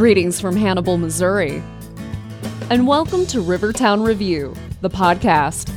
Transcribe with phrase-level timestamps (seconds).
[0.00, 1.62] Greetings from Hannibal, Missouri.
[2.70, 5.70] And welcome to Rivertown Review, the podcast.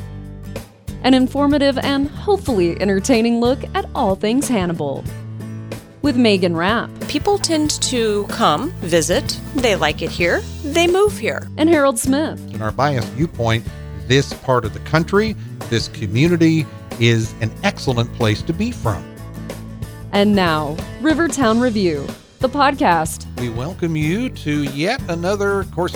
[1.03, 5.03] An informative and hopefully entertaining look at all things Hannibal.
[6.03, 11.45] With Megan Rapp People tend to come, visit, they like it here, they move here.
[11.57, 12.39] and Harold Smith.
[12.53, 13.67] in our biased viewpoint,
[14.07, 15.35] this part of the country,
[15.69, 16.65] this community
[16.97, 19.03] is an excellent place to be from.
[20.13, 22.07] And now, Rivertown Review,
[22.43, 23.25] the podcast.
[23.39, 25.95] We welcome you to yet another, of course,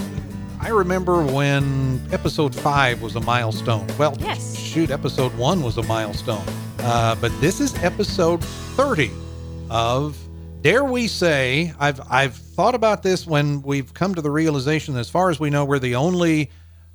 [0.61, 3.85] I remember when episode five was a milestone.
[3.97, 4.57] Well, Yes.
[4.57, 6.45] shoot, episode one was a milestone.
[6.79, 9.11] Uh, but this is episode 30
[9.69, 10.17] of
[10.61, 15.01] Dare We Say, I've, I've thought about this when we've come to the realization that
[15.01, 16.49] as far as we know, we're the only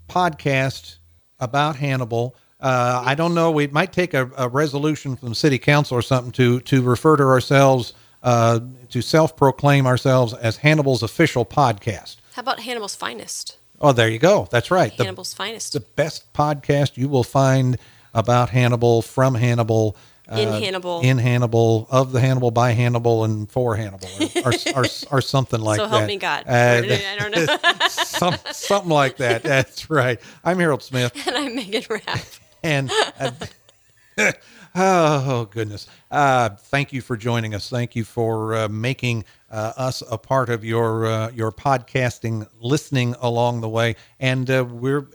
[0.09, 0.97] podcast
[1.41, 2.35] about Hannibal.
[2.59, 3.51] Uh, I don't know.
[3.51, 7.25] We might take a, a resolution from city council or something to to refer to
[7.25, 7.93] ourselves
[8.23, 12.17] uh, to self-proclaim ourselves as Hannibal's official podcast.
[12.35, 13.57] How about Hannibal's Finest?
[13.81, 14.47] Oh, there you go.
[14.51, 14.97] That's right.
[14.97, 15.73] The, Hannibal's Finest.
[15.73, 17.79] the best podcast you will find
[18.15, 19.97] about Hannibal, from Hannibal,
[20.31, 21.01] uh, In Hannibal.
[21.01, 24.09] in Hannibal, of the Hannibal, by Hannibal, and for Hannibal,
[24.45, 25.97] or, or, or, or something like so that.
[25.97, 26.45] help me God.
[26.47, 27.57] Uh, I don't know.
[27.89, 29.43] some, something like that.
[29.43, 30.21] That's right.
[30.45, 32.21] I'm Harold Smith, and I'm Megan Rapp.
[32.63, 34.33] and uh,
[34.75, 37.69] oh goodness, uh, thank you for joining us.
[37.69, 43.15] Thank you for uh, making uh, us a part of your uh, your podcasting, listening
[43.21, 45.09] along the way, and uh, we're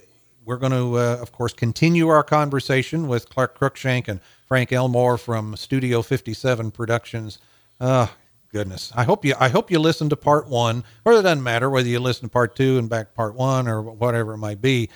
[0.46, 5.18] we're going to, uh, of course, continue our conversation with Clark Cruikshank and Frank Elmore
[5.18, 7.40] from Studio 57 Productions.
[7.82, 8.10] Oh,
[8.54, 8.94] goodness.
[8.96, 11.88] I hope you I hope you listen to part one, or it doesn't matter whether
[11.88, 14.90] you listen to part two and back part one or whatever it might be.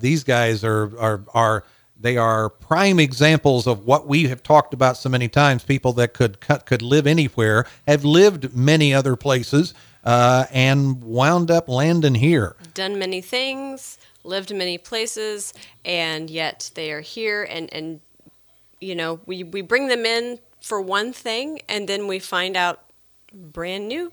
[0.00, 1.64] These guys are are are
[1.98, 5.64] they are prime examples of what we have talked about so many times.
[5.64, 9.74] People that could cut could live anywhere have lived many other places
[10.04, 12.56] uh, and wound up landing here.
[12.74, 17.44] Done many things, lived many places, and yet they are here.
[17.44, 18.00] And, and
[18.80, 22.82] you know, we, we bring them in for one thing, and then we find out
[23.32, 24.12] brand new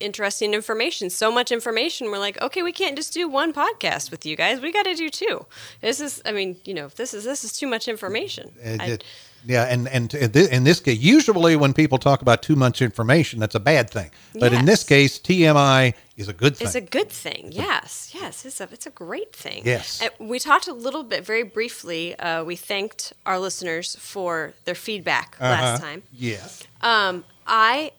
[0.00, 4.26] interesting information so much information we're like okay we can't just do one podcast with
[4.26, 5.46] you guys we got to do two
[5.80, 9.04] this is i mean you know this is this is too much information I- it-
[9.46, 13.54] yeah, and and in this case, usually when people talk about too much information, that's
[13.54, 14.10] a bad thing.
[14.40, 16.66] But in this case, TMI is a good thing.
[16.66, 17.50] It's a good thing.
[17.52, 19.60] Yes, yes, it's a it's a great thing.
[19.66, 20.00] Yes.
[20.00, 22.18] And we talked a little bit, very briefly.
[22.18, 25.88] Uh, we thanked our listeners for their feedback last Uh-huh.
[25.90, 26.02] time.
[26.10, 26.62] Yes.
[26.80, 27.92] Um, I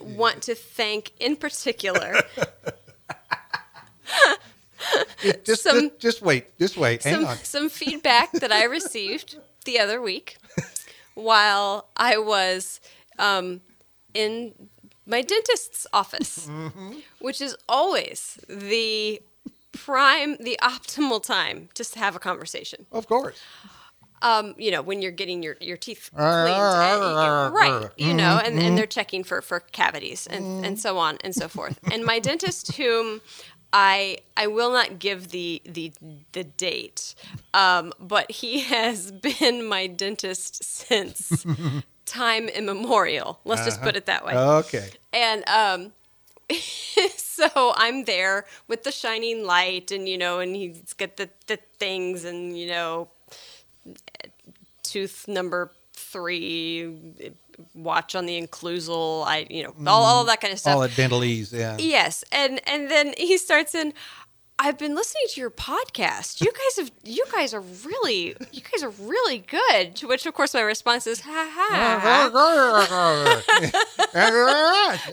[0.00, 2.14] want to thank, in particular,
[5.44, 6.58] Just, Some- just just wait.
[6.58, 7.02] Just wait.
[7.02, 7.36] Hang some on.
[7.38, 9.36] some feedback that I received
[9.66, 10.38] the other week
[11.14, 12.80] while I was
[13.18, 13.60] um,
[14.14, 14.54] in
[15.06, 16.92] my dentist's office, Mm-hmm.
[17.20, 19.20] which is always the
[19.72, 22.86] prime, the optimal time to have a conversation.
[22.90, 23.38] Of course.
[24.22, 27.90] Um, you know, when you're getting your, your teeth cleaned, uh, right?
[27.96, 28.66] You know, and, Mm-hmm.
[28.66, 31.78] and they're checking for, for cavities and, and so on and so forth.
[31.90, 33.22] And my dentist, whom
[33.72, 35.92] I I will not give the the
[36.32, 37.14] the date,
[37.54, 41.46] um, but he has been my dentist since
[42.04, 43.40] time immemorial.
[43.44, 44.36] Let's just put it that way.
[44.36, 44.88] Okay.
[45.12, 45.92] And um,
[47.16, 51.58] so I'm there with the shining light, and you know, and he's got the the
[51.78, 53.08] things, and you know,
[54.82, 57.16] tooth number three,
[57.74, 59.88] watch on the occlusal, I you know, all, mm-hmm.
[59.88, 60.74] all that kind of stuff.
[60.74, 61.52] All the dentalese.
[61.52, 61.76] Yeah.
[61.78, 63.92] Yes, and and then he starts in.
[64.62, 66.42] I've been listening to your podcast.
[66.42, 69.96] You guys have, you guys are really, you guys are really good.
[69.96, 72.28] To which, of course, my response is, ha ha.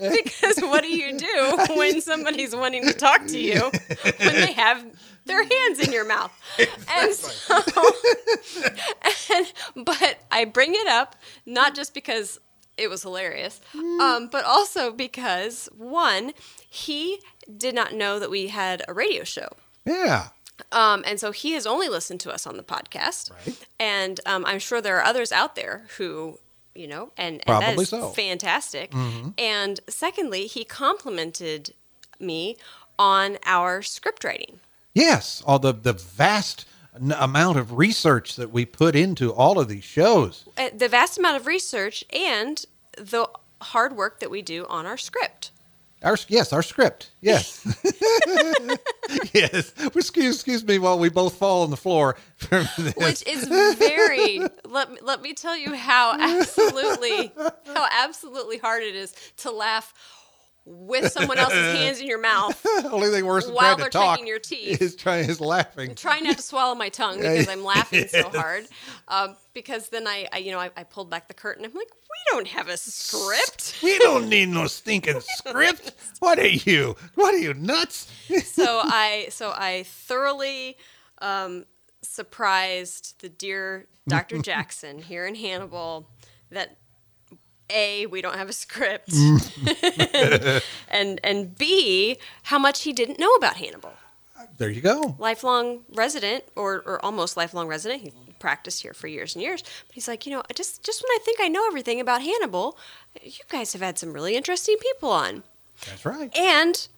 [0.22, 3.70] Because what do you do when somebody's wanting to talk to you
[4.18, 4.84] when they have
[5.28, 6.32] their hands in your mouth?
[6.90, 7.60] And so,
[9.34, 9.52] and,
[9.86, 11.14] but I bring it up
[11.46, 12.40] not just because
[12.76, 13.60] it was hilarious,
[14.00, 16.32] um, but also because one,
[16.68, 17.20] he
[17.56, 19.48] did not know that we had a radio show.
[19.84, 20.28] yeah.
[20.72, 23.30] Um, and so he has only listened to us on the podcast.
[23.30, 23.64] Right.
[23.78, 26.40] And um, I'm sure there are others out there who,
[26.74, 28.08] you know, and, and that is so.
[28.08, 28.92] fantastic.
[29.38, 31.74] And secondly, he complimented
[32.18, 32.56] me
[32.98, 34.58] on our script writing.
[34.94, 35.42] Yes.
[35.46, 40.44] All the the vast amount of research that we put into all of these shows.
[40.56, 42.64] Uh, the vast amount of research and
[42.96, 43.28] the
[43.60, 45.52] hard work that we do on our script.
[46.02, 47.10] Our yes, our script.
[47.20, 47.64] Yes.
[49.32, 49.72] yes.
[49.94, 52.16] Excuse excuse me while we both fall on the floor
[52.96, 57.32] which is very let me, let me tell you how absolutely
[57.66, 59.92] how absolutely hard it is to laugh
[60.68, 62.64] with someone else's hands in your mouth.
[62.84, 64.82] Only thing worse than While trying they're talk taking your teeth.
[64.82, 65.94] is trying is laughing.
[65.94, 68.66] Try not to swallow my tongue because I'm laughing so hard.
[69.08, 71.64] Um, because then I, I you know, I, I pulled back the curtain.
[71.64, 73.78] I'm like, we don't have a script.
[73.82, 75.94] We don't need no stinking script.
[76.20, 76.96] What are you?
[77.14, 78.10] What are you nuts?
[78.44, 80.76] so I so I thoroughly
[81.20, 81.64] um,
[82.02, 84.38] surprised the dear Dr.
[84.38, 86.08] Jackson here in Hannibal
[86.50, 86.78] that
[87.70, 89.12] a we don't have a script
[90.88, 93.92] and and b how much he didn't know about Hannibal.
[94.56, 95.16] There you go.
[95.18, 98.02] Lifelong resident or or almost lifelong resident.
[98.02, 99.62] He practiced here for years and years.
[99.62, 102.78] But he's like, you know, just just when I think I know everything about Hannibal,
[103.22, 105.42] you guys have had some really interesting people on.
[105.86, 106.36] That's right.
[106.36, 106.88] And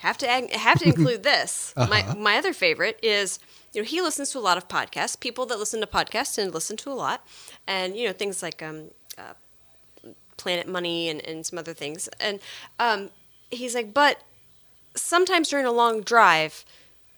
[0.00, 1.72] have to have to include this.
[1.76, 1.88] Uh-huh.
[1.88, 3.38] My my other favorite is
[3.72, 5.18] you know he listens to a lot of podcasts.
[5.18, 7.26] People that listen to podcasts and listen to a lot,
[7.66, 9.34] and you know things like um, uh,
[10.38, 12.08] Planet Money and, and some other things.
[12.18, 12.40] And
[12.78, 13.10] um,
[13.50, 14.22] he's like, but
[14.94, 16.64] sometimes during a long drive,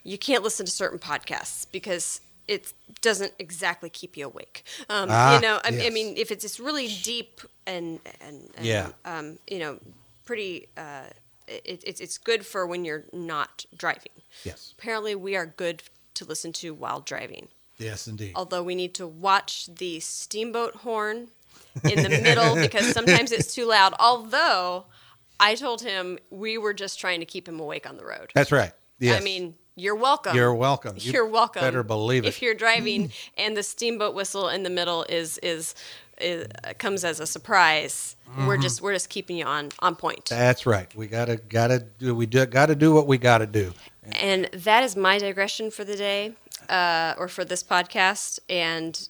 [0.02, 4.64] you can't listen to certain podcasts because it doesn't exactly keep you awake.
[4.88, 8.67] Um, Ah, you know, I, I mean, if it's just really deep and and, and
[8.67, 8.88] Yeah.
[9.05, 9.78] um, you know,
[10.25, 10.67] pretty.
[10.76, 11.05] Uh,
[11.46, 14.12] it, it's it's good for when you're not driving.
[14.44, 14.75] Yes.
[14.78, 15.82] Apparently, we are good
[16.14, 17.49] to listen to while driving.
[17.78, 18.32] Yes, indeed.
[18.37, 21.28] Although we need to watch the steamboat horn
[21.84, 23.94] in the middle because sometimes it's too loud.
[23.99, 24.87] Although
[25.38, 28.31] I told him we were just trying to keep him awake on the road.
[28.34, 28.72] That's right.
[28.99, 29.20] Yes.
[29.20, 30.37] I mean, you're welcome.
[30.37, 30.96] You're welcome.
[30.99, 31.62] You You're welcome.
[31.62, 32.28] better believe it.
[32.28, 35.75] If you're driving and the steamboat whistle in the middle is is,
[36.20, 36.46] is
[36.78, 38.62] comes as a surprise, we're Mm-hmm.
[38.62, 40.26] just we're just keeping you on on point.
[40.26, 40.94] That's right.
[40.94, 43.72] We gotta gotta do we do, gotta do what we gotta do.
[44.20, 46.34] And that is my digression for the day,
[46.69, 48.38] uh, or for this podcast.
[48.50, 49.08] And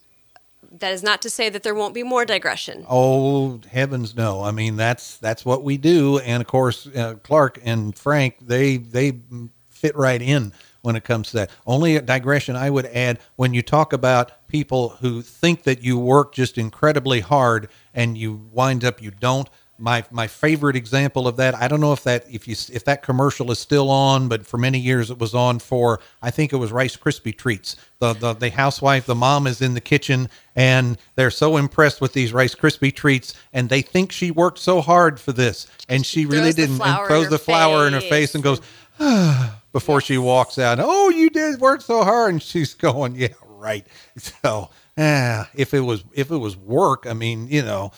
[0.71, 2.87] that is not to say that there won't be more digression.
[2.89, 4.43] Oh heavens, no!
[4.43, 8.77] I mean that's that's what we do, and of course uh, Clark and Frank they
[8.77, 9.21] they
[9.69, 10.53] fit right in
[10.83, 11.51] when it comes to that.
[11.67, 15.99] Only a digression I would add when you talk about people who think that you
[15.99, 19.49] work just incredibly hard and you wind up you don't.
[19.81, 23.03] My my favorite example of that, I don't know if that if you if that
[23.03, 26.57] commercial is still on, but for many years it was on for I think it
[26.57, 27.77] was Rice Krispie treats.
[27.99, 32.13] The the, the housewife, the mom is in the kitchen and they're so impressed with
[32.13, 36.27] these Rice Krispie treats and they think she worked so hard for this and she
[36.27, 38.35] really didn't and throws the flour in her face.
[38.35, 38.61] and goes
[39.73, 40.79] before she walks out.
[40.81, 43.87] Oh, you did work so hard, and she's going, yeah, right.
[44.19, 47.93] So, ah, if it was if it was work, I mean, you know,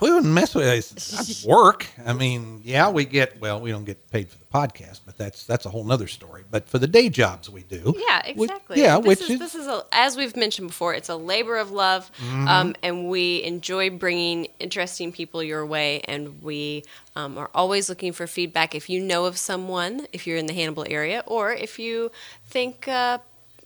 [0.00, 1.46] we wouldn't mess with it.
[1.48, 1.86] Work.
[2.04, 5.44] I mean, yeah, we get well, we don't get paid for the podcast, but that's
[5.44, 6.44] that's a whole nother story.
[6.50, 8.80] But for the day jobs we do, Yeah, which- exactly.
[8.80, 11.56] yeah, this which is, is, this is a, as we've mentioned before, it's a labor
[11.56, 12.48] of love, Mm-hmm.
[12.48, 16.84] um, and we enjoy bringing interesting people your way, and we
[17.16, 18.74] um, are always looking for feedback.
[18.74, 22.10] If you know of someone, if you're in the Hannibal area, or if you
[22.46, 22.88] think.
[22.88, 23.18] Uh,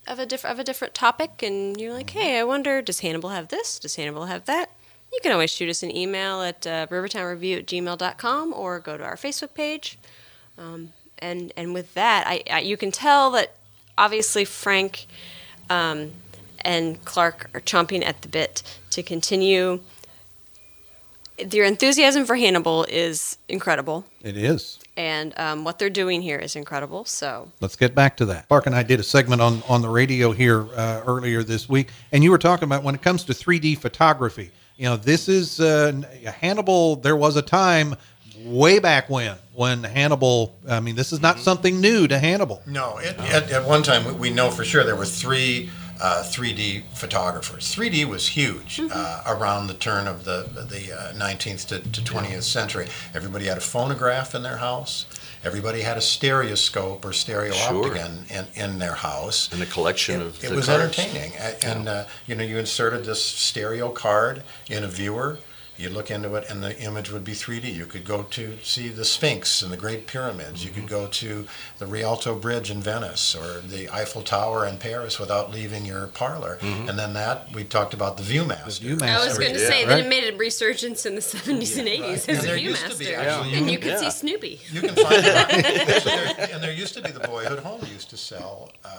[0.09, 3.27] of a different of a different topic, and you're like, "Hey, I wonder, does Hannibal
[3.31, 3.77] have this?
[3.77, 4.71] Does Hannibal have that?"
[5.13, 9.03] You can always shoot us an email at uh, rivertownreview at gmail.com or go to
[9.03, 9.97] our Facebook page
[10.57, 13.55] Um, and and with that, I, I you can tell that
[13.97, 15.07] obviously Frank
[15.69, 16.11] um,
[16.61, 18.61] and Clark are chomping at the bit
[18.91, 19.79] to continue.
[21.43, 24.79] Their enthusiasm for Hannibal is incredible, it is.
[24.95, 27.05] and um, what they're doing here is incredible.
[27.05, 28.47] So Let's get back to that.
[28.47, 31.89] Clark and I did a segment on, on the radio here uh, earlier this week,
[32.11, 34.49] and you were talking about when it comes to 3D photography.
[34.77, 35.91] You know, this is uh,
[36.39, 36.97] Hannibal.
[36.97, 37.95] There was a time
[38.45, 40.55] way back when when Hannibal.
[40.69, 42.61] I mean, this is not something new to Hannibal.
[42.67, 46.21] No, it, at, at one time we- we know for sure there were three uh,
[46.23, 47.73] 3D photographers.
[47.75, 52.43] 3D was huge uh, around the turn of the the uh, 19th to, to 20th
[52.43, 52.87] century.
[53.15, 55.07] Everybody had a phonograph in their house.
[55.47, 57.85] Everybody had a stereoscope or stereo Sure.
[57.87, 59.49] optic in, in, in their house.
[59.53, 60.83] And a collection It, of it was cards.
[60.99, 61.31] entertaining,
[61.63, 65.39] and uh, you know you inserted this stereo card in a viewer.
[65.77, 67.71] You look into it, and the image would be 3D.
[67.73, 70.63] You could go to see the Sphinx and the Great Pyramids.
[70.63, 70.79] You Mm-hmm.
[70.81, 75.51] could go to the Rialto Bridge in Venice or the Eiffel Tower in Paris without
[75.51, 76.57] leaving your parlor.
[76.61, 76.89] Mm-hmm.
[76.89, 78.79] And then that we talked about the ViewMaster.
[78.97, 79.03] Viewmaster.
[79.03, 79.67] I was going to Yeah.
[79.67, 80.05] say that Right.
[80.05, 82.97] it made a resurgence in the 70s and 80s as And a there used to
[82.97, 83.99] be viewmaster, actually- and you could Yeah.
[83.99, 84.59] see Snoopy.
[84.71, 85.35] You can find it.
[85.35, 88.89] on- actually, there, and there used to be the Boyhood Home used to sell uh,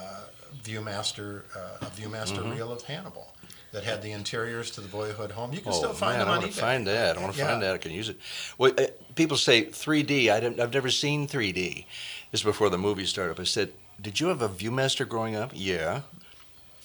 [0.65, 2.51] ViewMaster uh, a ViewMaster Mm-hmm.
[2.53, 3.33] reel of Hannibal
[3.73, 5.53] that had the interiors to the Boyhood Home.
[5.53, 6.55] You can Oh still find man, them I on want eBay.
[6.55, 7.17] to find that.
[7.19, 7.49] I want to Yeah.
[7.49, 7.75] find that.
[7.75, 8.19] I can use it.
[8.57, 10.31] Well, uh, people say 3D.
[10.31, 11.87] I I've never seen 3D.
[12.31, 13.41] This is before the movie started.
[13.41, 16.03] I said, "Did you have a ViewMaster growing up?" Yeah.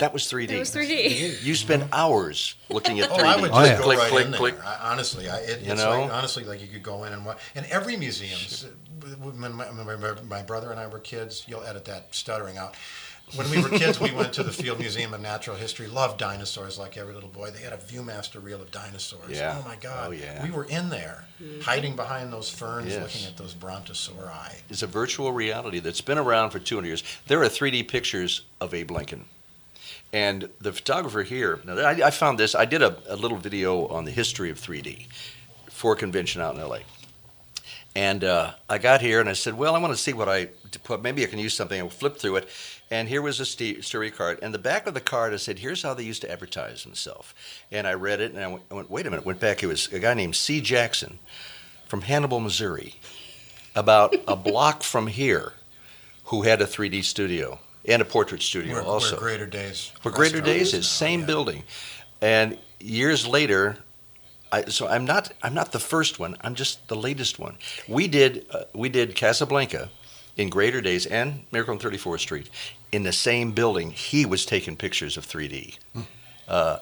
[0.03, 0.49] That was 3D.
[0.49, 1.05] It was 3D.
[1.07, 1.45] Mm-hmm.
[1.47, 3.19] You spent hours looking at 3D.
[3.19, 3.77] Oh, I would Oh, just yeah.
[3.77, 4.37] go click, right click, in there.
[4.37, 4.65] click.
[4.65, 6.01] I, honestly, I, it, You it's know?
[6.01, 7.37] like honestly like you could go in and watch.
[7.55, 8.65] And every museum's.
[9.21, 12.75] When my, my, my, my brother and I were kids, you'll edit that stuttering out.
[13.35, 15.87] When we were kids, we went to the Field Museum of Natural History.
[15.87, 17.51] Loved dinosaurs like every little boy.
[17.51, 19.31] They had a ViewMaster reel of dinosaurs.
[19.31, 19.57] Yeah.
[19.57, 20.09] Oh my God.
[20.09, 20.43] Oh, yeah.
[20.43, 21.61] We were in there, mm-hmm.
[21.61, 23.01] hiding behind those ferns, Yes.
[23.01, 24.61] looking at those brontosauri.
[24.69, 27.03] It's a virtual reality that's been around for 200 years.
[27.27, 29.23] There are 3D pictures of Abe Lincoln.
[30.13, 33.87] And the photographer here, now I, I found this, I did a, a little video
[33.87, 35.07] on the history of 3D
[35.71, 36.79] for a convention out in LA.
[37.95, 40.49] And uh, I got here and I said, well, I want to see what I
[40.83, 41.01] put.
[41.01, 41.81] Maybe I can use something.
[41.81, 42.47] I flipped through it.
[42.91, 44.39] And here was a story card.
[44.43, 47.33] And the back of the card, I said, here's how they used to advertise themselves.
[47.71, 49.63] And I read it and I went, I went, wait a minute, went back.
[49.63, 50.61] It was a guy named C.
[50.61, 51.17] Jackson
[51.87, 52.95] from Hannibal, Missouri,
[53.75, 55.53] about a block from here,
[56.25, 59.15] who had a 3D studio and a portrait studio Where, also.
[59.15, 59.91] where Greater Days.
[60.01, 61.25] Where Greater restaurant Days now, is same yeah.
[61.25, 61.63] building,
[62.21, 63.77] and years later,
[64.51, 66.37] I, so I'm not I'm not the first one.
[66.41, 67.57] I'm just the latest one.
[67.87, 69.89] We did uh, we did Casablanca
[70.37, 72.49] in Greater Days and Miracle on 34th Street
[72.91, 73.91] in the same building.
[73.91, 75.77] He was taking pictures of 3D.
[76.47, 76.77] Uh,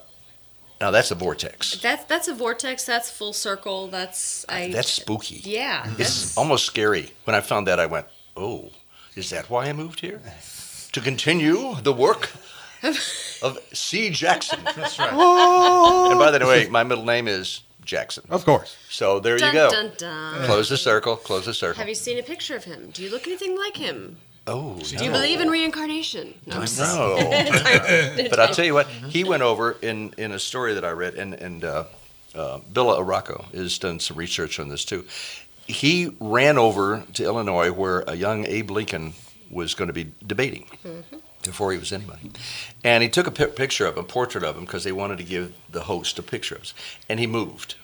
[0.80, 1.80] now that's a vortex.
[1.80, 2.84] That's that's a vortex.
[2.84, 3.88] That's full circle.
[3.88, 4.70] That's I.
[4.72, 5.40] That's spooky.
[5.44, 5.88] yeah.
[5.98, 7.12] It's almost scary.
[7.24, 8.06] When I found that, I went,
[8.36, 8.70] "Oh,
[9.14, 10.20] is that why I moved here?
[10.92, 12.30] To continue the work
[13.42, 14.10] of C.
[14.10, 15.10] Jackson." That's right.
[16.10, 18.24] And by the way, my middle name is Jackson.
[18.30, 18.76] Of course.
[18.90, 19.70] So there dun, you go.
[19.70, 20.44] Dun, dun.
[20.46, 21.16] Close the circle.
[21.16, 21.78] Close the circle.
[21.78, 22.90] Have you seen a picture of him?
[22.92, 24.18] Do you look anything like him?
[24.46, 26.34] oh, Do you believe in reincarnation?
[26.46, 26.56] No.
[26.56, 27.16] I'm just- No.
[28.30, 28.88] but I'll tell you what.
[28.88, 31.84] He went over in in a story that I read, and and uh,
[32.34, 35.04] uh, Bill Aracco has done some research on this too.
[35.66, 39.14] He ran over to Illinois, where a young Abe Lincoln
[39.52, 40.66] was going to be debating.
[41.44, 42.30] Before he was anybody,
[42.84, 45.24] and he took a picture of him, a portrait of him, because they wanted to
[45.24, 46.74] give the host a picture of us.
[47.08, 47.74] And he moved,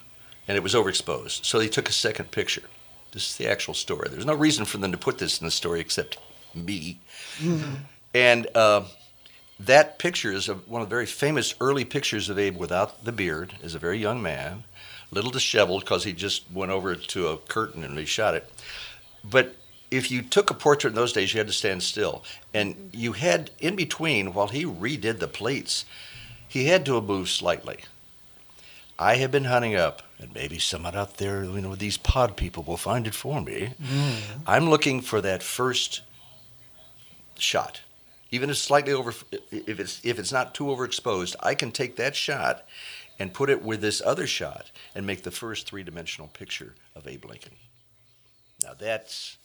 [0.47, 1.43] and it was overexposed.
[1.43, 2.63] So they took a second picture.
[3.11, 4.07] This is the actual story.
[4.09, 6.17] There's no reason for them to put this in the story except
[6.55, 6.99] me.
[8.13, 8.83] And uh,
[9.59, 13.11] that picture is of one of the very famous early pictures of Abe without the
[13.11, 14.63] beard, as a very young man,
[15.11, 18.49] little disheveled because he just went over to a curtain and he shot it.
[19.21, 19.55] But
[19.91, 22.23] if you took a portrait in those days, you had to stand still.
[22.53, 22.99] And mm-hmm.
[22.99, 25.85] you had, in between, while he redid the plates,
[26.47, 27.79] he had to have moved slightly.
[28.97, 32.63] I have been hunting up, and maybe someone out there, you know, these pod people
[32.63, 33.73] will find it for me.
[33.81, 34.17] Mm.
[34.45, 36.01] I'm looking for that first
[37.37, 37.81] shot.
[38.31, 39.13] Even if it's slightly over,
[39.51, 42.65] if it's if it's not too overexposed, I can take that shot
[43.17, 47.25] and put it with this other shot and make the first three-dimensional picture of Abe
[47.25, 47.55] Lincoln.
[48.61, 49.37] Now that's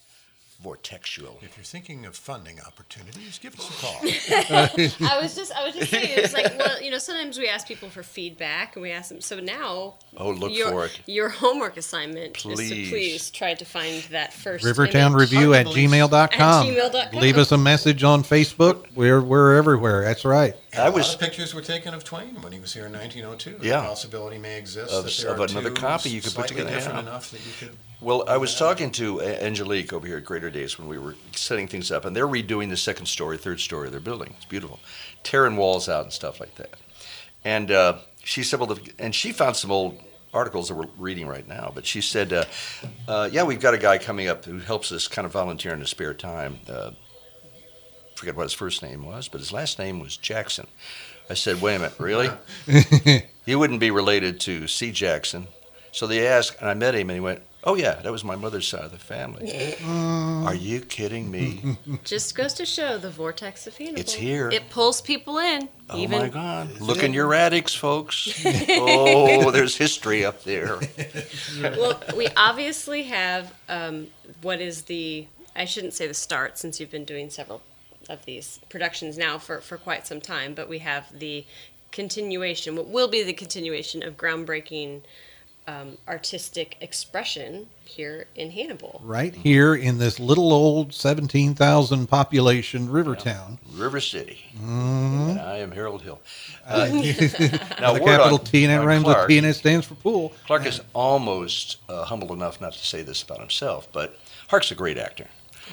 [0.63, 1.41] vortexual.
[1.43, 3.99] If you're thinking of funding opportunities, give us a call.
[5.09, 7.67] I was just I was just saying it's like well you know sometimes we ask
[7.67, 10.99] people for feedback and we ask them so now Oh, look your, for it.
[11.07, 12.69] your homework assignment is Please.
[12.69, 15.31] to please try to find that first Rivertown image.
[15.31, 15.89] Review at Hard to believe.
[16.09, 16.67] gmail.com.
[16.67, 17.19] At gmail.com.
[17.21, 18.85] Leave us a message on Facebook.
[18.95, 20.03] We're, we're everywhere.
[20.03, 20.55] That's right.
[20.71, 22.85] And I a was- lot of pictures were taken of Twain when he was here
[22.85, 23.65] in 1902.
[23.67, 23.81] Yeah.
[23.81, 26.47] The possibility may exist Of- that there of are another two copy you could put
[26.47, 27.01] together, different yeah.
[27.01, 27.75] enough that you could.
[28.01, 31.67] Well, I was talking to Angelique over here at Greater Days when we were setting
[31.67, 34.33] things up, and they're redoing the second story, third story of their building.
[34.35, 34.79] It's beautiful,
[35.23, 36.73] tearing walls out and stuff like that.
[37.45, 39.99] And uh, she said, well, the, and she found some old
[40.33, 41.71] articles that we're reading right now.
[41.73, 42.45] But she said, uh,
[43.07, 45.79] uh, yeah, we've got a guy coming up who helps us kind of volunteer in
[45.79, 46.59] his spare time.
[46.69, 46.91] Uh,
[48.15, 50.67] forget what his first name was, but his last name was Jackson.
[51.29, 52.29] I said, wait a minute, really?
[53.45, 54.91] he wouldn't be related to C.
[54.91, 55.47] Jackson.
[55.91, 58.35] So they asked, and I met him, and he went, "Oh yeah, that was my
[58.35, 61.77] mother's side of the family." Are you kidding me?
[62.03, 63.99] Just goes to show the vortex of Hannibal.
[63.99, 64.49] It's here.
[64.49, 65.69] It pulls people in.
[65.89, 66.79] Oh even my God!
[66.79, 68.41] Look in your attics, folks.
[68.45, 70.79] oh, there's history up there.
[71.61, 74.07] well, we obviously have um,
[74.41, 77.61] what is the I shouldn't say the start since you've been doing several
[78.09, 81.45] of these productions now for, for quite some time, but we have the
[81.91, 85.01] continuation, what will be the continuation of groundbreaking
[85.67, 89.01] um, artistic expression here in Hannibal.
[89.03, 94.39] Right here in this little old 17,000 population river town, River City.
[94.55, 95.29] Mm-hmm.
[95.31, 96.21] And I am Harold Hill.
[96.65, 96.85] Uh,
[97.79, 99.27] now, the capital on- T and it on rhymes with Clark.
[99.27, 100.33] P and it stands for pool.
[100.45, 104.75] Clark is almost uh, humble enough not to say this about himself, but Hark's a
[104.75, 105.27] great actor.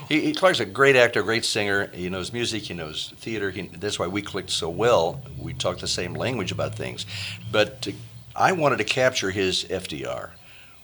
[0.09, 1.89] He, he, Clark's a great actor, great singer.
[1.89, 3.51] He knows music, he knows theater.
[3.51, 5.21] He, that's why we clicked so well.
[5.39, 7.05] We talk the same language about things.
[7.51, 7.93] But to,
[8.35, 10.31] I wanted to capture his FDR,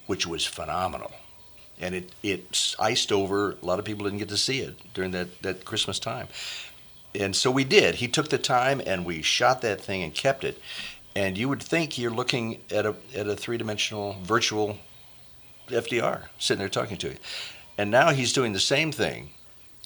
[0.07, 1.13] which was phenomenal.
[1.81, 3.53] And it, it iced over.
[3.53, 6.29] A lot of people didn't get to see it during that, that Christmas time.
[7.15, 7.97] and so we did.
[7.97, 10.61] He took the time and we shot that thing and kept it.
[11.15, 14.79] And you would think you're looking at a at a three dimensional virtual
[15.69, 17.17] FDR sitting there talking to you.
[17.77, 19.31] And now he's doing the same thing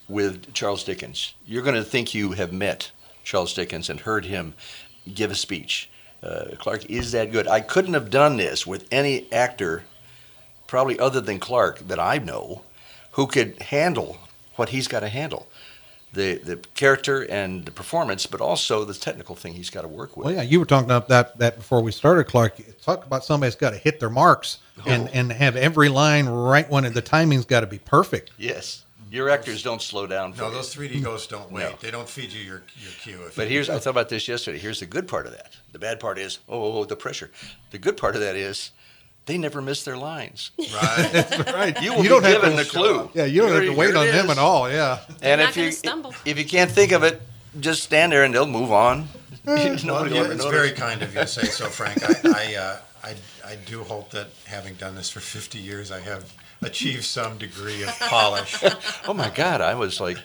[0.09, 1.35] with Charles Dickens.
[1.47, 2.91] You're going to think you have met
[3.25, 4.55] Charles Dickens and heard him
[5.15, 5.89] give a speech.
[6.23, 7.49] Uh, Clark is that good.
[7.49, 9.83] I couldn't have done this with any actor,
[10.67, 12.63] probably other than Clark, that I know,
[13.13, 14.19] who could handle
[14.57, 15.49] what he's got to handle.
[16.13, 20.15] The, the character and the performance, but also the technical thing he's got to work
[20.15, 20.27] with.
[20.27, 22.61] Well, yeah, you were talking about that that before we started, Clark.
[22.83, 26.93] Talk about somebody's got to hit their marks and and have every line right when
[26.93, 28.31] the timing's got to be perfect.
[28.37, 30.33] Yes, your actors don't slow down.
[30.33, 30.55] For No, you.
[30.55, 31.65] those 3D ghosts don't wait.
[31.65, 31.75] No.
[31.81, 33.21] They don't feed you your, your cue.
[33.27, 34.59] If But you- here's I thought about this yesterday.
[34.59, 35.53] Here's the good part of that.
[35.73, 37.31] The bad part is oh, oh, oh the pressure.
[37.73, 38.71] The good part of that is
[39.27, 40.51] they never miss their lines.
[40.59, 41.47] right.
[41.53, 41.83] Right.
[41.83, 43.11] You will you be don't have given to the clue.
[43.15, 44.71] Yeah, you don't have to wait on them at all.
[44.71, 45.01] Yeah.
[45.21, 46.15] And not if you stumble.
[46.25, 47.21] if you can't think of it,
[47.61, 49.09] just stand there and they'll move on.
[49.45, 49.57] Well,
[50.09, 52.01] yeah, it's very kind of you to say so, Frank.
[52.05, 55.99] I, I, uh, I, I do hope that having done this for 50 years, I
[55.99, 56.33] have
[56.63, 58.63] achieved some degree of polish.
[59.09, 60.19] Oh my God, I was like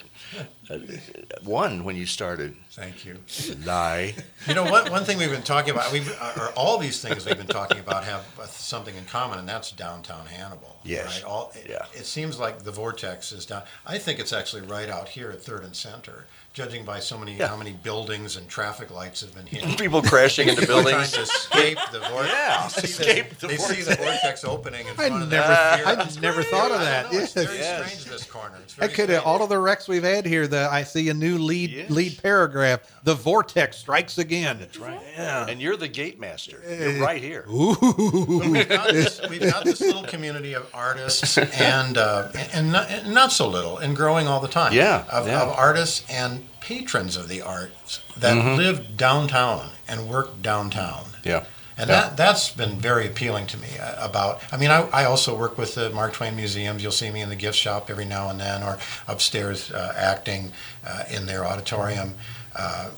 [1.44, 2.54] one when you started.
[2.72, 3.18] Thank you.
[3.64, 4.14] Lie.
[4.46, 7.36] You know, one, one thing we've been talking about, we've, or all these things we've
[7.36, 10.76] been talking about have uh, something in common, and that's downtown Hannibal.
[10.84, 11.22] Yes.
[11.22, 11.30] Right?
[11.30, 11.84] All, it, Yeah.
[11.94, 13.62] it seems like the vortex is down.
[13.86, 17.36] I think it's actually right out here at Third and Center, judging by so many
[17.36, 17.48] Yeah.
[17.48, 19.78] how many buildings and traffic lights have been hit.
[19.78, 21.12] People crashing into People trying buildings.
[21.12, 22.32] to escape the vortex.
[22.32, 25.98] Yeah, escape the, the they see the vortex opening in I front of never, them.
[25.98, 27.12] I never thought of I that.
[27.12, 27.86] know, it's very Yes.
[27.92, 28.56] strange this corner.
[28.62, 29.24] It's I could have strange.
[29.26, 30.46] all of the wrecks we've had here.
[30.46, 31.90] that I see a new lead Yes.
[31.90, 32.80] lead paragraph.
[33.04, 34.58] The vortex strikes again.
[34.60, 35.00] That's Right.
[35.16, 35.46] Yeah.
[35.48, 36.62] And you're the gate master.
[36.68, 37.44] You're right here.
[37.48, 43.14] we've got, this, we've got this little community of artists and uh, and, not, and
[43.14, 44.72] not so little and growing all the time.
[44.72, 45.42] Yeah, of, yeah.
[45.42, 48.56] of artists and patrons of the arts that Mm-hmm.
[48.56, 51.04] live downtown and work downtown.
[51.24, 51.44] Yeah.
[51.78, 53.68] And that that's been very appealing to me.
[53.80, 56.82] uh, About, I mean, I, I also work with the Mark Twain museums.
[56.82, 60.52] You'll see me in the gift shop every now and then, or upstairs uh, acting
[60.84, 62.14] uh, in their auditorium.
[62.56, 62.90] Uh,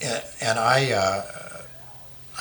[0.00, 1.41] and, and I, uh,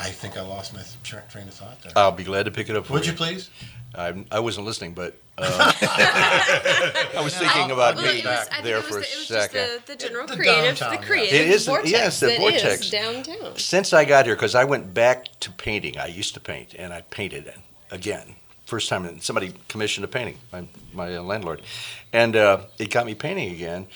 [0.02, 1.92] I think I lost my tra- train of thought there.
[1.96, 3.50] I'll be glad to pick it up for Would you please?
[3.94, 5.44] I, I wasn't listening, but uh,
[5.82, 9.02] I was thinking about Well, me it was, I think there it was, for a
[9.02, 9.54] the, it was second.
[9.68, 11.08] just the, the general The creative, downtown, the yeah.
[11.08, 12.82] creative It is- vortex yes, the that vortex.
[12.82, 13.58] is downtown.
[13.58, 15.98] Since I got here, because I went back to painting.
[16.00, 17.54] I used to paint, and I painted
[17.92, 18.36] again.
[18.66, 21.62] First time that somebody commissioned a painting, my, my uh, landlord,
[22.14, 23.88] and uh, it got me painting again.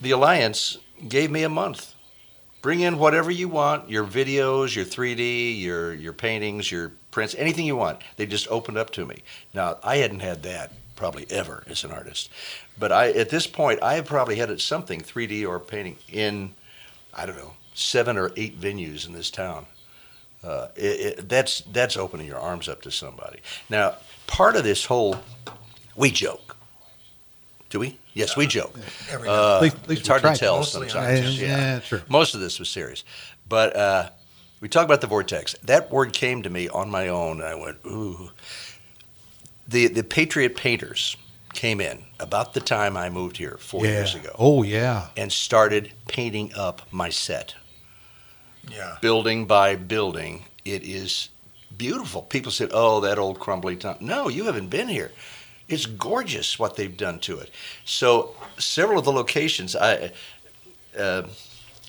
[0.00, 1.94] The Alliance gave me a month.
[2.68, 7.64] Bring in whatever you want, your videos, your 3D, your your paintings, your prints, anything
[7.64, 8.02] you want.
[8.18, 9.22] They just opened up to me.
[9.54, 12.28] Now I hadn't had that probably ever as an artist,
[12.78, 16.52] but I at this point I have probably had it something 3D or painting in
[17.14, 19.64] I don't know seven or eight venues in this town.
[20.44, 23.40] Uh, it, it, that's that's opening your arms up to somebody.
[23.70, 23.94] Now,
[24.26, 25.16] part of this whole,
[25.96, 26.47] we joke.
[27.70, 27.98] Do we?
[28.14, 28.74] Yes, we joke.
[29.10, 30.38] Every Uh, At least- at least it's we hard to try to.
[30.40, 31.40] tell Mostly sometimes.
[31.40, 31.56] Yeah, yeah.
[31.74, 32.00] yeah, true.
[32.08, 33.04] Most of this was serious,
[33.48, 34.10] but uh,
[34.60, 35.54] we talk about the vortex.
[35.62, 38.30] That word came to me on my own, and I went, "Ooh."
[39.68, 41.16] The the Patriot Painters
[41.52, 43.92] came in about the time I moved here four yeah.
[43.92, 45.08] years ago, Oh yeah.
[45.16, 47.54] and started painting up my set
[48.70, 48.96] yeah.
[49.02, 50.44] building by building.
[50.64, 51.28] It is
[51.76, 52.22] beautiful.
[52.22, 55.12] People said, "Oh, that old crumbly town." No, you haven't been here.
[55.68, 57.50] It's gorgeous what they've done to it.
[57.84, 60.12] So several of the locations, I,
[60.98, 61.28] uh,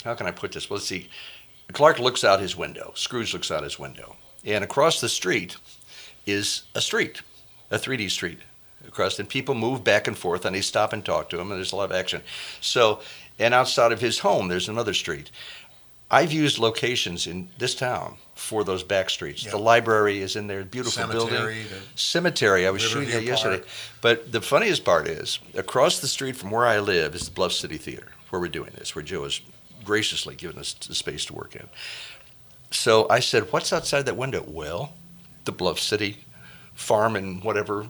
[0.04, 0.70] how can I put this?
[0.70, 1.10] Well, let's see.
[1.72, 2.92] Clark looks out his window.
[2.96, 5.56] Scrooge looks out his window, and across the street
[6.26, 7.22] is a street,
[7.72, 8.40] a 3D street
[8.88, 11.58] across, and people move back and forth, and they stop and talk to him, and
[11.60, 12.22] there's a lot of action.
[12.60, 13.02] So,
[13.38, 15.32] and outside of his home, there's another street.
[16.12, 19.46] I've used locations in this town for those back streets.
[19.46, 19.52] Yeah.
[19.52, 21.64] The library is in there, beautiful Cemetery, building.
[21.70, 23.64] the- Cemetery, I was shooting it yesterday.
[24.02, 27.52] But the funniest part is, across the street from where I live is the Bluff
[27.54, 29.40] City Theater, where we're doing this, where Joe has
[29.86, 31.68] graciously given us the space to work in.
[32.72, 34.44] So I said, What's outside that window?
[34.48, 34.94] Well,
[35.46, 36.26] the Bluff City
[36.74, 37.88] Farm and whatever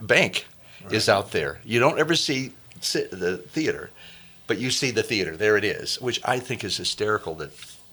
[0.00, 0.46] bank
[0.90, 1.60] is out there.
[1.64, 3.90] You don't ever see the theater,
[4.48, 5.36] but you see the theater.
[5.36, 7.50] There it is, which I think is hysterical that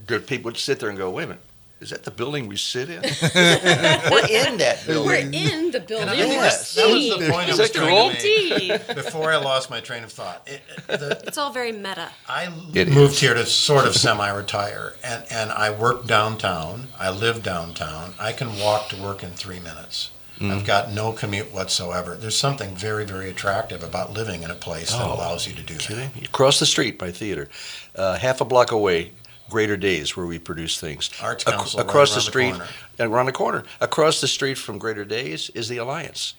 [0.07, 1.43] good people would sit there and go, Wait a minute.
[1.81, 3.01] Is that the building we sit in?
[3.01, 5.05] We're in that building.
[5.05, 6.07] We're in the building.
[6.07, 8.09] And I think We're that's- that was the seeing point I was that trying cool?
[8.11, 8.95] to make 3D.
[8.95, 10.47] before I lost my train of thought.
[10.47, 12.09] It, it- the, It's all very meta.
[12.29, 13.19] I It moved is.
[13.19, 16.87] here to sort of semi-retire, and, and I work downtown.
[16.97, 18.13] I live downtown.
[18.19, 20.11] I can walk to work in three minutes.
[20.41, 22.15] I've got no commute whatsoever.
[22.15, 25.63] There's something very, very attractive about living in a place that Oh, allows you to
[25.63, 25.83] do that.
[25.83, 26.11] Kidding?
[26.25, 27.47] Across the street by theater,
[27.95, 29.11] uh, half a block away,
[29.49, 31.09] Greater Days, where we produce things.
[31.21, 32.67] Arts Council right across the around the street, corner.
[32.99, 33.63] uh, around the corner.
[33.79, 36.33] Across the street from Greater Days is the Alliance.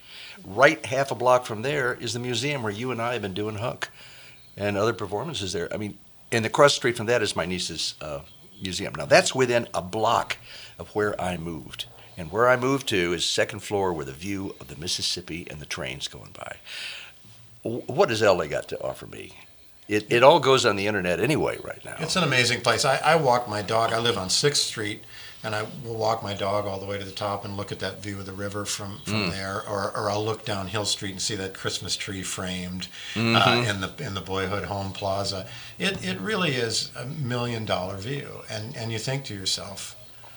[0.45, 3.33] Right half a block from there is the museum where you and I have been
[3.35, 3.91] doing Hook
[4.57, 5.73] and other performances there.
[5.73, 5.97] I mean,
[6.33, 8.21] and across the street from that is my niece's uh,
[8.61, 8.93] museum.
[8.95, 10.37] Now that's within a block
[10.79, 11.87] of where I moved.
[12.16, 15.61] And where I moved to is second floor with a view of the Mississippi and
[15.61, 16.57] the trains going by.
[17.62, 19.33] What does LA got to offer me?
[19.88, 21.96] It, it all goes on the internet anyway right now.
[22.00, 22.85] It's an amazing place.
[22.85, 23.92] I, I walk my dog.
[23.92, 25.02] I live on Sixth Street,
[25.44, 27.79] and I will walk my dog all the way to the top and look at
[27.81, 29.62] that view of the river from, from there.
[29.68, 33.81] Or, or I'll look down Hill Street and see that Christmas tree framed uh, in
[33.81, 35.46] the in the Boyhood Home Plaza.
[35.79, 39.94] It it really is a million dollar view, and and you think to yourself,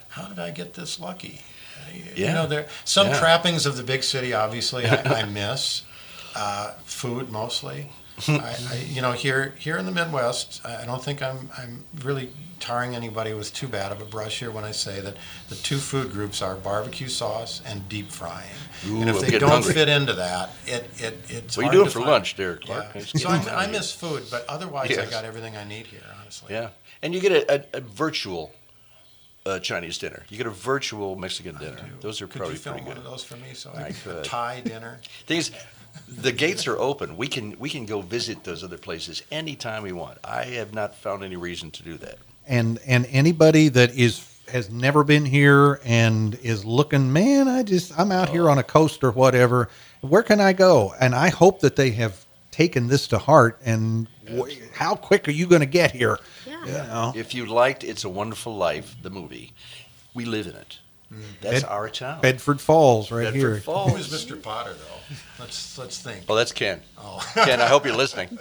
[0.10, 1.42] how did I get this lucky?
[1.88, 3.20] Uh, You know, there some Yeah.
[3.20, 4.34] trappings of the big city.
[4.34, 5.84] Obviously, I, I miss
[6.36, 7.90] uh, food mostly.
[8.28, 12.32] I, I, you know, here here in the Midwest, I don't think I'm I'm really
[12.60, 15.16] tarring anybody with too bad of a brush here when I say that
[15.48, 18.50] the two food groups are barbecue sauce and deep frying.
[18.88, 19.74] Ooh, and if they don't hungry.
[19.74, 21.56] fit into that, it it it's.
[21.56, 22.12] What are you doing for find.
[22.12, 22.88] lunch, Derek Clark?
[22.94, 23.02] Yeah.
[23.06, 26.04] So I, I miss food, but otherwise I got everything I need here.
[26.22, 26.54] Honestly.
[26.54, 26.70] Yeah,
[27.02, 28.52] and you get a, a, a virtual
[29.50, 30.24] uh, Chinese dinner.
[30.30, 31.78] You get a virtual Mexican dinner.
[32.02, 33.06] Those are Could probably you film pretty one good.
[33.06, 34.24] of those for me so I I, could.
[34.26, 35.00] Thai dinner?
[35.26, 35.52] Thing is,
[36.08, 37.18] the gates are open.
[37.18, 40.18] We can we can go visit those other places anytime we want.
[40.24, 42.18] I have not found any reason to do that.
[42.48, 47.94] and and anybody that is has never been here and is looking man i just
[48.00, 49.70] i'm out here on a coast or whatever
[50.02, 54.08] where can i go and i hope that they have taken this to heart and
[54.36, 56.18] wh- how quick are you going to get here
[56.66, 56.84] Yeah.
[56.84, 57.14] you know?
[57.16, 59.54] If you liked It's a Wonderful Life, the movie,
[60.14, 60.80] we live in it.
[61.12, 61.24] Mm-hmm.
[61.42, 62.22] That's Bed- our town.
[62.22, 64.00] bedford falls right Bedford here Who Falls.
[64.14, 64.40] is Mr.
[64.40, 65.16] Potter though?
[65.40, 66.26] Let's let's think.
[66.30, 66.82] Oh, that's Ken.
[67.00, 67.20] Oh.
[67.34, 68.38] Ken, I hope you're listening.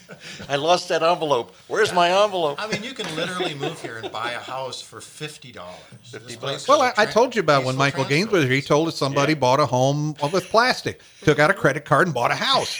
[0.48, 1.52] I lost that envelope.
[1.66, 2.62] Where's my envelope?
[2.62, 5.74] I mean, you can literally move here and buy a house for fifty dollars.
[6.04, 6.68] Fifty bucks.
[6.68, 8.52] well, I, I told you about when Michael Gaines was here.
[8.52, 9.38] He told us somebody Yeah.
[9.40, 12.78] bought a home with plastic, took out a credit card and bought a house.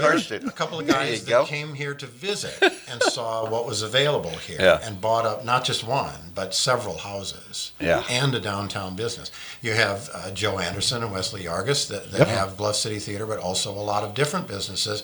[0.00, 0.44] Charged it.
[0.44, 1.44] A couple of guys that go.
[1.44, 2.54] came here to visit
[2.88, 4.80] and saw what was available here Yeah.
[4.82, 8.02] and bought up not just one, but several houses Yeah.
[8.08, 9.30] and a downtown business.
[9.60, 12.28] You have uh, Joe Anderson and Wesley Yargus that, that Yep.
[12.28, 15.02] have Bluff City Theater, but also a lot of different businesses,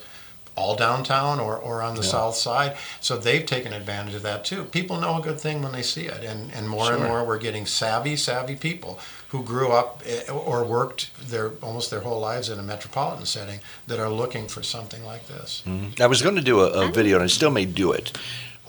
[0.59, 2.77] all downtown or, or on the south side.
[3.01, 4.65] So they've taken advantage of that too.
[4.65, 6.25] People know a good thing when they see it.
[6.25, 10.65] And, and more and more we're getting savvy, savvy people who grew up eh, or
[10.65, 15.05] worked their almost their whole lives in a metropolitan setting that are looking for something
[15.05, 15.63] like this.
[16.01, 18.17] I was going to do a, a video, and I still may do it,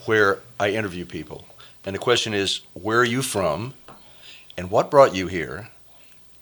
[0.05, 1.45] where I interview people.
[1.85, 3.73] And the question is, where are you from?
[4.57, 5.69] And what brought you here?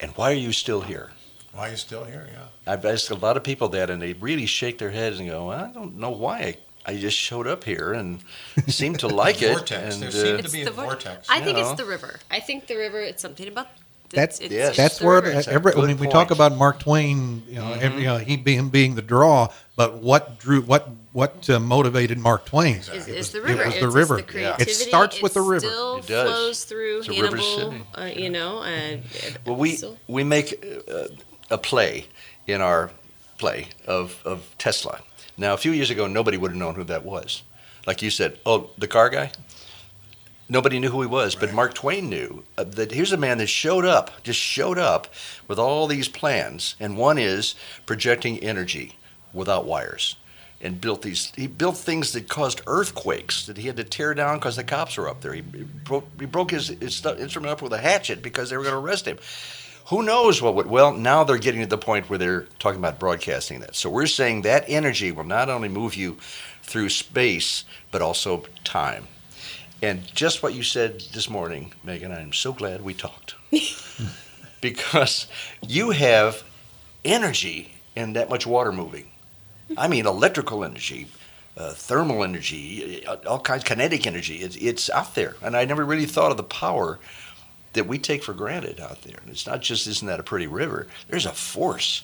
[0.00, 1.12] And why are you still here?
[1.52, 2.28] Why are you still here?
[2.32, 2.72] Yeah.
[2.72, 5.46] I've asked a lot of people that, and they really shake their heads and go,
[5.48, 6.38] well, I don't know why.
[6.38, 6.56] I,
[6.92, 8.20] I just showed up here and
[8.68, 9.52] seemed to like it.
[9.54, 9.94] Vortex.
[9.94, 11.26] And, There seemed uh, to be a the vor- vortex.
[11.28, 12.20] I think you it's the river.
[12.30, 13.00] I think the river.
[13.00, 13.66] It's something about.
[14.10, 14.68] That's- it's, Yes.
[14.70, 15.32] it's That's where river.
[15.32, 18.16] That's every, I good mean, we talk about Mark Twain, you know, every, you know,
[18.16, 22.76] he being being the draw, but what drew what what uh, motivated Mark Twain?
[22.76, 23.64] is, It is was- the it river.
[23.66, 24.18] was it's, the river.
[24.20, 24.48] It's the Yeah.
[24.52, 24.88] It creativity.
[24.88, 25.66] starts with the river.
[25.66, 26.30] Still It does.
[26.30, 27.70] flows through It's a river Hannibal.
[27.72, 27.82] city.
[27.94, 31.08] Uh, you know, and it- Well, we still- we make uh,
[31.50, 32.06] a play
[32.46, 32.90] in our
[33.38, 35.00] play of of Tesla.
[35.36, 37.42] Now, a few years ago, nobody would have known who that was.
[37.86, 39.30] Like you said, oh, the car guy.
[40.48, 43.48] Nobody knew who he was, but Mark Twain knew uh, that here's a man that
[43.48, 45.06] showed up, just showed up
[45.46, 48.96] with all these plans, and one is projecting energy
[49.34, 50.16] without wires,
[50.60, 51.32] and built these.
[51.36, 54.96] He built things that caused earthquakes that he had to tear down because the cops
[54.96, 55.34] were up there.
[55.34, 58.74] He, broke, he broke his, his instrument up with a hatchet because they were going
[58.74, 59.18] to arrest him.
[59.88, 60.66] Who knows what would?
[60.66, 63.74] Well, now they're getting to the point where they're talking about broadcasting that.
[63.74, 66.18] So we're saying that energy will not only move you
[66.62, 69.08] through space, but also time.
[69.80, 73.34] And just what you said this morning, Megan, I'm so glad we talked.
[74.60, 75.26] because
[75.66, 76.42] you have
[77.04, 79.08] energy in that much water moving.
[79.76, 81.06] I mean, electrical energy,
[81.56, 84.36] uh, thermal energy, uh, all kinds kinetic energy.
[84.36, 85.36] It's, it's out there.
[85.42, 86.98] And I never really thought of the power
[87.78, 89.18] that we take for granted out there.
[89.22, 90.88] And it's not just, isn't that a pretty river?
[91.08, 92.02] There's a force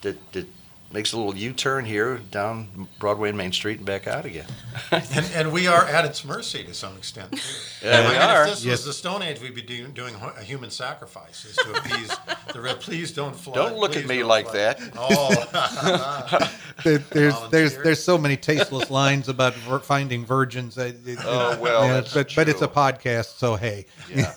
[0.00, 0.46] that, that
[0.90, 4.46] makes a little U turn here down Broadway and Main Street and back out again.
[4.90, 7.32] And, and we are at its mercy to some extent.
[7.32, 7.86] Too.
[7.86, 8.44] Yeah, I we mean, are.
[8.44, 8.78] If this Yes.
[8.78, 12.10] was the Stone Age, we'd be doing, doing a human sacrifices to appease
[12.54, 12.80] the red.
[12.80, 13.56] Please don't flood.
[13.56, 14.92] Don't look at me like flood." that.
[14.96, 16.48] Oh,
[16.84, 20.78] There, there's there's there's so many tasteless lines about vir- finding virgins.
[20.78, 20.92] uh,
[21.24, 24.32] Oh, well, yeah, that's but but it's a podcast, so hey, Yeah.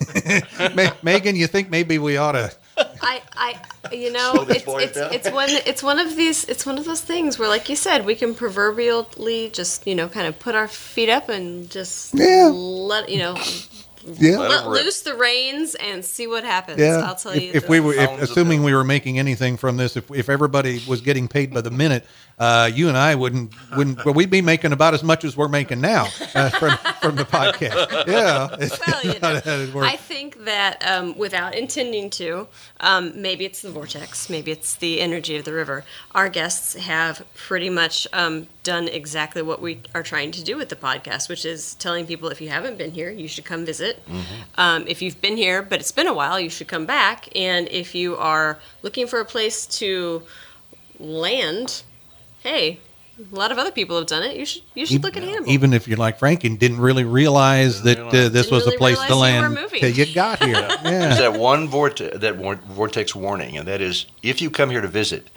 [0.76, 2.52] Ma- Megan, you think maybe we ought to
[3.04, 3.62] I, I,
[3.96, 5.14] you know, it's it's, down.
[5.14, 8.06] it's one it's one of these it's one of those things where, like you said,
[8.06, 12.50] we can proverbially just you know kind of put our feet up and just Yeah.
[12.54, 13.38] let you know
[14.04, 14.38] Yeah.
[14.40, 16.80] Let let loose the reins and see what happens.
[16.80, 17.02] Yeah.
[17.06, 17.50] I'll tell you.
[17.50, 20.82] if, if we were, if, assuming we were making anything from this, if, if everybody
[20.88, 22.08] was getting paid by the minute,
[22.42, 24.04] uh, you and I wouldn't wouldn't.
[24.04, 27.24] Well, we'd be making about as much as we're making now uh, from from the
[27.24, 27.90] podcast.
[28.12, 28.48] Yeah.
[28.88, 29.20] well, you
[29.74, 32.48] know, I think that um, without intending to,
[32.80, 35.86] um, maybe it's the vortex, maybe it's the energy of the river.
[36.16, 40.70] Our guests have pretty much um, done exactly what we are trying to do with
[40.70, 44.02] the podcast, which is telling people if you haven't been here, you should come visit.
[44.58, 47.30] Um, if you've been here, but it's been a while, you should come back.
[47.36, 50.24] And if you are looking for a place to
[51.00, 51.84] land,
[52.44, 52.80] hey.
[53.32, 54.36] A lot of other people have done it.
[54.36, 55.48] You should you should look at Hannibal.
[55.52, 58.72] Even if you're like Frank and didn't really realize that uh, this Didn't was the
[58.72, 59.80] really place to realize you were land moving.
[59.80, 60.54] till you got here.
[60.84, 64.82] There's that one vortex, that vor- vortex warning, and that is if you come here
[64.82, 65.30] to visit,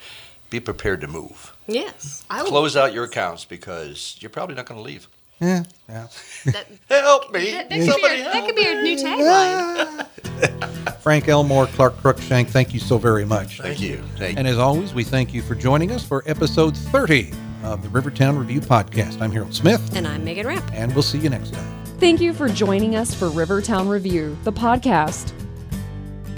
[0.49, 1.53] be prepared to move.
[1.67, 2.51] yes, I will.
[2.51, 5.09] Close out your accounts because you're probably not going to leave.
[5.41, 5.65] Yeah.
[5.89, 6.07] yeah.
[6.47, 7.53] That, Help me!
[7.53, 10.07] that, that could be Somebody your, that could be your new ah.
[10.41, 11.01] tagline.
[11.01, 13.61] Frank Elmore, Clark Cruikshank, thank you so very much.
[13.61, 14.03] Thank you.
[14.17, 17.31] Thank And as always, we thank you for joining us for episode 30
[17.63, 19.21] of the Rivertown Review Podcast.
[19.21, 20.65] I'm Harold Smith, And I'm Megan Rapp.
[20.73, 21.85] and we'll see you next time.
[21.99, 25.33] Thank you for joining us for Rivertown Review, the podcast.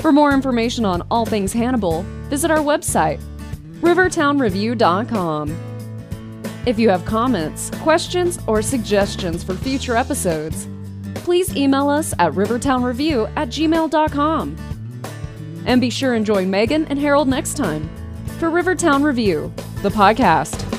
[0.00, 3.20] For more information on all things Hannibal, visit our website,
[3.80, 5.75] rivertownreview.com.
[6.66, 10.66] If you have comments, questions, or suggestions for future episodes,
[11.14, 14.56] please email us at rivertownreview at gmail.com.
[15.64, 17.88] And be sure and join Megan and Harold next time
[18.40, 19.52] for Rivertown Review,
[19.82, 20.75] the podcast.